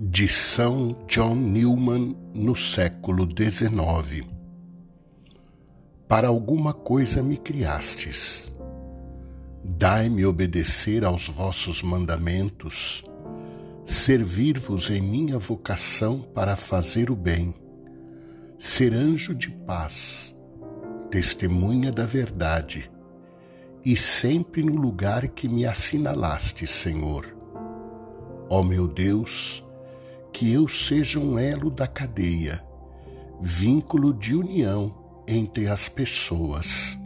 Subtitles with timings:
[0.00, 4.28] de São John Newman no século XIX.
[6.06, 8.54] Para alguma coisa me criastes.
[9.64, 13.02] Dai-me obedecer aos vossos mandamentos,
[13.84, 17.52] servir-vos em minha vocação para fazer o bem,
[18.56, 20.32] ser anjo de paz,
[21.10, 22.88] testemunha da verdade,
[23.84, 27.36] e sempre no lugar que me assinalaste, Senhor.
[28.48, 29.64] Ó meu Deus,
[30.38, 32.64] que eu seja um elo da cadeia,
[33.40, 34.94] vínculo de união
[35.26, 36.96] entre as pessoas.